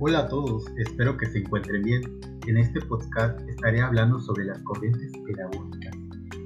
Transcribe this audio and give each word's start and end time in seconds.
Hola 0.00 0.20
a 0.20 0.28
todos, 0.28 0.64
espero 0.76 1.16
que 1.16 1.26
se 1.26 1.38
encuentren 1.38 1.82
bien. 1.82 2.02
En 2.46 2.56
este 2.56 2.80
podcast 2.82 3.40
estaré 3.48 3.80
hablando 3.80 4.20
sobre 4.20 4.44
las 4.44 4.62
corrientes 4.62 5.10
pedagógicas. 5.26 5.92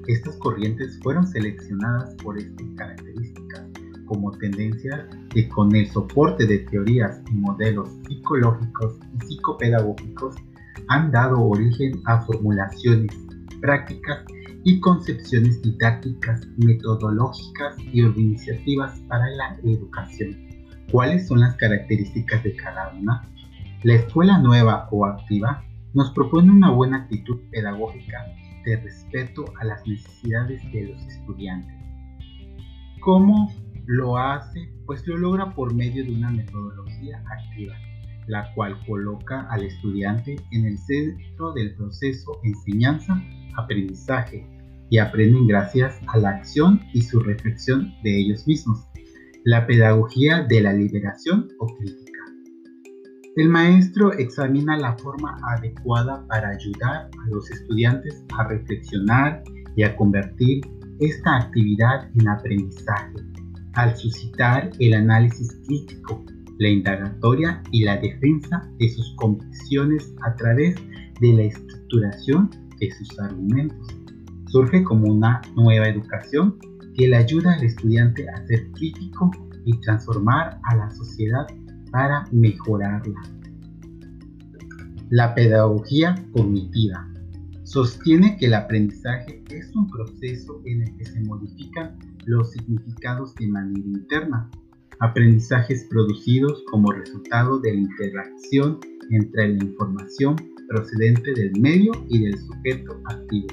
Estas 0.07 0.37
corrientes 0.39 0.99
fueron 1.03 1.27
seleccionadas 1.27 2.15
por 2.23 2.39
estas 2.39 2.67
características 2.79 3.67
como 4.07 4.31
tendencia 4.39 5.07
que 5.29 5.51
con 5.51 5.77
el 5.77 5.87
soporte 5.91 6.47
de 6.47 6.61
teorías 6.61 7.21
y 7.31 7.35
modelos 7.35 7.91
psicológicos 8.09 8.99
y 9.13 9.27
psicopedagógicos 9.27 10.35
han 10.89 11.11
dado 11.13 11.39
origen 11.39 11.93
a 12.07 12.23
formulaciones, 12.23 13.15
prácticas 13.61 14.25
y 14.65 14.81
concepciones 14.81 15.61
didácticas, 15.61 16.47
metodológicas 16.57 17.77
y 17.93 18.01
organizativas 18.01 18.99
para 19.09 19.29
la 19.29 19.59
educación. 19.63 20.39
¿Cuáles 20.91 21.29
son 21.29 21.41
las 21.41 21.55
características 21.57 22.43
de 22.45 22.57
cada 22.57 22.95
una? 22.95 23.29
La 23.85 23.95
escuela 23.95 24.39
nueva 24.39 24.89
o 24.93 25.07
activa 25.07 25.65
nos 25.93 26.13
propone 26.13 26.53
una 26.53 26.71
buena 26.71 26.99
actitud 26.99 27.41
pedagógica 27.51 28.25
de 28.65 28.77
respeto 28.77 29.45
a 29.61 29.65
las 29.65 29.85
necesidades 29.89 30.63
de 30.73 30.85
los 30.85 31.05
estudiantes. 31.09 31.75
¿Cómo 33.01 33.53
lo 33.87 34.17
hace? 34.17 34.73
Pues 34.87 35.05
lo 35.09 35.19
logra 35.19 35.53
por 35.53 35.75
medio 35.75 36.05
de 36.05 36.13
una 36.13 36.31
metodología 36.31 37.25
activa, 37.29 37.75
la 38.29 38.55
cual 38.55 38.79
coloca 38.87 39.49
al 39.51 39.65
estudiante 39.65 40.37
en 40.53 40.65
el 40.65 40.79
centro 40.79 41.53
del 41.53 41.75
proceso 41.75 42.39
enseñanza-aprendizaje 42.45 44.47
y 44.91 44.99
aprenden 44.99 45.49
gracias 45.49 46.01
a 46.07 46.19
la 46.19 46.31
acción 46.31 46.81
y 46.93 47.03
su 47.03 47.19
reflexión 47.19 47.93
de 48.05 48.17
ellos 48.17 48.47
mismos. 48.47 48.87
La 49.43 49.67
pedagogía 49.67 50.45
de 50.45 50.61
la 50.61 50.73
liberación 50.73 51.49
o 51.59 51.67
crítica. 51.67 52.02
El 53.35 53.49
maestro 53.49 54.13
examina 54.13 54.77
la 54.77 54.95
forma 54.99 55.39
adecuada 55.57 56.23
para 56.27 56.51
ayudar 56.51 57.09
a 57.09 57.29
los 57.31 57.51
estudiantes 57.51 58.23
a 58.37 58.47
reflexionar 58.47 59.43
y 59.75 59.85
a 59.85 59.97
convertir 59.97 60.61
esta 61.01 61.39
actividad 61.39 62.11
en 62.15 62.29
aprendizaje, 62.29 63.17
al 63.73 63.97
suscitar 63.97 64.71
el 64.79 64.93
análisis 64.93 65.51
crítico, 65.67 66.23
la 66.59 66.69
indagatoria 66.69 67.63
y 67.71 67.85
la 67.85 67.97
defensa 67.97 68.69
de 68.79 68.91
sus 68.91 69.15
convicciones 69.17 70.15
a 70.27 70.37
través 70.37 70.75
de 71.23 71.33
la 71.33 71.43
estructuración 71.45 72.51
de 72.79 72.91
sus 72.91 73.19
argumentos. 73.19 73.97
Surge 74.49 74.85
como 74.85 75.11
una 75.11 75.41
nueva 75.57 75.89
educación 75.89 76.59
que 76.95 77.09
le 77.09 77.17
ayuda 77.17 77.55
al 77.55 77.65
estudiante 77.65 78.29
a 78.29 78.47
ser 78.47 78.71
crítico 78.73 79.31
y 79.65 79.81
transformar 79.81 80.61
a 80.65 80.77
la 80.77 80.91
sociedad 80.91 81.47
para 81.93 82.25
mejorarla. 82.33 83.21
La 85.11 85.35
pedagogía 85.35 86.15
cognitiva 86.33 87.07
sostiene 87.65 88.37
que 88.39 88.47
el 88.47 88.55
aprendizaje 88.55 89.45
es 89.51 89.75
un 89.77 89.89
proceso 89.89 90.61
en 90.65 90.83
el 90.83 90.97
que 90.97 91.05
se 91.05 91.21
modifican 91.21 91.99
los 92.27 92.51
significados 92.51 93.35
de 93.37 93.47
manera 93.47 93.87
interna, 93.87 94.51
aprendizajes 95.01 95.87
producidos 95.91 96.63
como 96.71 96.93
resultado 96.93 97.59
de 97.61 97.75
la 97.75 97.81
interacción 97.81 98.79
entre 99.11 99.55
la 99.55 99.65
información 99.65 100.37
procedente 100.69 101.33
del 101.35 101.53
medio 101.61 101.93
y 102.09 102.21
del 102.21 102.39
sujeto 102.39 103.01
activo. 103.07 103.49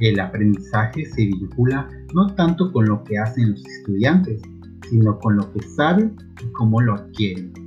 El 0.00 0.20
aprendizaje 0.20 1.04
se 1.06 1.26
vincula 1.26 1.88
no 2.14 2.34
tanto 2.34 2.72
con 2.72 2.86
lo 2.86 3.04
que 3.04 3.18
hacen 3.18 3.52
los 3.52 3.64
estudiantes, 3.66 4.40
sino 4.88 5.18
con 5.18 5.36
lo 5.36 5.52
que 5.52 5.62
saben 5.62 6.16
y 6.42 6.50
cómo 6.52 6.80
lo 6.80 6.94
adquieren. 6.94 7.59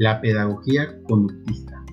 La 0.00 0.18
pedagogía 0.22 0.98
conductista 1.02 1.84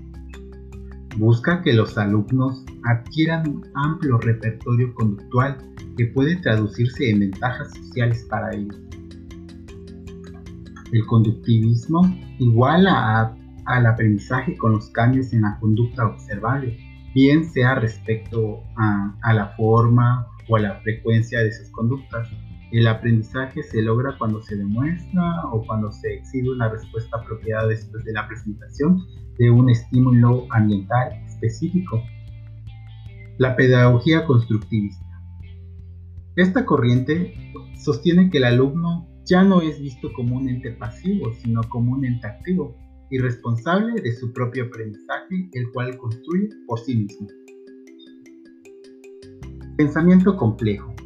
busca 1.18 1.62
que 1.62 1.74
los 1.74 1.98
alumnos 1.98 2.64
adquieran 2.86 3.50
un 3.50 3.66
amplio 3.74 4.18
repertorio 4.20 4.94
conductual 4.94 5.58
que 5.98 6.06
puede 6.06 6.38
traducirse 6.38 7.10
en 7.10 7.20
ventajas 7.20 7.70
sociales 7.74 8.26
para 8.30 8.56
ellos. 8.56 8.78
El 10.94 11.06
conductivismo 11.06 12.02
iguala 12.40 13.36
al 13.66 13.86
aprendizaje 13.86 14.56
con 14.56 14.72
los 14.72 14.90
cambios 14.92 15.34
en 15.34 15.42
la 15.42 15.60
conducta 15.60 16.08
observable, 16.08 16.78
bien 17.14 17.44
sea 17.44 17.76
respecto 17.76 18.64
a, 18.78 19.18
a 19.22 19.34
la 19.34 19.50
forma 19.58 20.26
o 20.48 20.56
a 20.56 20.62
la 20.62 20.80
frecuencia 20.80 21.40
de 21.40 21.50
esas 21.50 21.70
conductas, 21.72 22.30
el 22.72 22.88
aprendizaje 22.88 23.64
se 23.64 23.82
logra 23.82 24.18
cuando 24.18 24.42
se 24.42 24.58
demuestra 24.58 25.46
o 25.52 25.66
cuando 25.66 25.92
se 25.92 26.16
exhibe 26.16 26.52
una 26.52 26.70
respuesta 26.70 27.18
apropiada 27.18 27.68
después 27.68 28.04
de 28.04 28.14
la 28.14 28.28
presentación 28.28 29.06
de 29.38 29.50
un 29.50 29.70
estímulo 29.70 30.46
ambiental 30.50 31.14
específico. 31.26 32.02
La 33.38 33.56
pedagogía 33.56 34.26
constructivista. 34.26 35.06
Esta 36.36 36.66
corriente 36.66 37.34
sostiene 37.78 38.30
que 38.30 38.40
el 38.40 38.46
alumno 38.46 39.08
ya 39.26 39.44
no 39.44 39.62
es 39.62 39.80
visto 39.80 40.12
como 40.14 40.38
un 40.38 40.50
ente 40.50 40.72
pasivo, 40.72 41.34
sino 41.42 41.62
como 41.70 41.94
un 41.94 42.06
ente 42.06 42.28
activo 42.28 42.76
y 43.10 43.20
responsable 43.20 44.02
de 44.02 44.12
su 44.14 44.34
propio 44.34 44.66
aprendizaje, 44.66 45.50
el 45.54 45.72
cual 45.72 45.98
construye 45.98 46.50
por 46.68 46.80
sí 46.80 46.98
mismo. 46.98 47.28
Pensamiento 49.78 50.36
complejo 50.36 50.97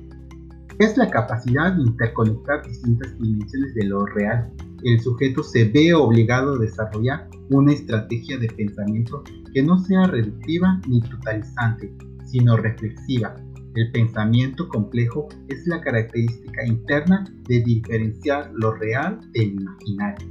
es 0.81 0.97
la 0.97 1.09
capacidad 1.11 1.73
de 1.73 1.83
interconectar 1.83 2.65
distintas 2.65 3.15
dimensiones 3.19 3.73
de 3.75 3.85
lo 3.85 4.03
real. 4.03 4.51
El 4.83 4.99
sujeto 4.99 5.43
se 5.43 5.65
ve 5.65 5.93
obligado 5.93 6.55
a 6.55 6.57
desarrollar 6.57 7.29
una 7.51 7.73
estrategia 7.73 8.39
de 8.39 8.47
pensamiento 8.47 9.23
que 9.53 9.61
no 9.61 9.77
sea 9.77 10.07
reductiva 10.07 10.81
ni 10.87 10.99
totalizante, 11.01 11.93
sino 12.25 12.57
reflexiva. 12.57 13.35
El 13.75 13.91
pensamiento 13.91 14.67
complejo 14.69 15.29
es 15.49 15.67
la 15.67 15.79
característica 15.81 16.65
interna 16.65 17.25
de 17.47 17.61
diferenciar 17.61 18.51
lo 18.55 18.73
real 18.73 19.19
del 19.33 19.51
imaginario. 19.51 20.27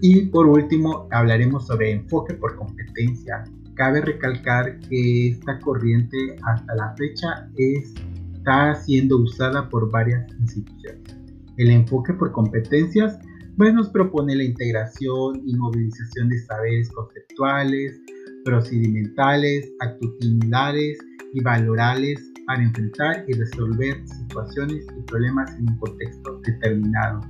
Y 0.00 0.22
por 0.26 0.46
último, 0.46 1.06
hablaremos 1.12 1.68
sobre 1.68 1.92
enfoque 1.92 2.34
por 2.34 2.56
competencia. 2.56 3.44
Cabe 3.74 4.00
recalcar 4.00 4.80
que 4.80 5.28
esta 5.28 5.60
corriente 5.60 6.16
hasta 6.42 6.74
la 6.74 6.92
fecha 6.96 7.48
es 7.56 7.94
está 8.42 8.74
siendo 8.74 9.18
usada 9.18 9.68
por 9.68 9.88
varias 9.92 10.26
instituciones. 10.40 11.16
El 11.58 11.70
enfoque 11.70 12.12
por 12.14 12.32
competencias 12.32 13.16
pues, 13.56 13.72
nos 13.72 13.88
propone 13.90 14.34
la 14.34 14.42
integración 14.42 15.40
y 15.46 15.54
movilización 15.54 16.28
de 16.28 16.38
saberes 16.40 16.90
conceptuales, 16.90 18.00
procedimentales, 18.44 19.70
actitudinales 19.80 20.98
y 21.32 21.40
valorales 21.40 22.32
para 22.48 22.64
enfrentar 22.64 23.24
y 23.28 23.34
resolver 23.34 24.02
situaciones 24.08 24.84
y 24.98 25.02
problemas 25.02 25.56
en 25.58 25.70
un 25.70 25.78
contexto 25.78 26.40
determinado. 26.44 27.20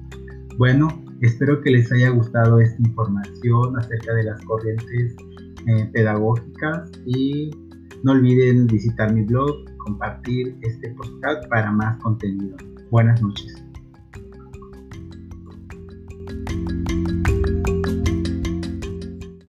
Bueno, 0.57 0.89
espero 1.21 1.61
que 1.61 1.73
les 1.73 1.93
haya 1.93 2.09
gustado 2.09 2.59
esta 2.59 2.81
información 2.81 3.79
acerca 3.79 4.15
de 4.15 4.25
las 4.25 4.43
corrientes 4.47 5.15
eh, 5.67 5.91
pedagógicas 5.93 6.91
y 7.05 7.51
no 8.03 8.13
olviden 8.13 8.67
visitar 8.67 9.13
mi 9.13 9.23
blog 9.23 9.72
compartir 9.85 10.57
este 10.63 10.91
podcast 10.91 11.47
para 11.49 11.71
más 11.71 11.99
contenido. 11.99 12.57
Buenas 12.91 13.21
noches. 13.23 13.65